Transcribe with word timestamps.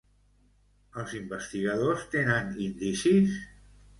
Els 1.01 1.11
investigadors 1.19 2.07
tenen 2.15 2.49
indicis? 2.69 3.37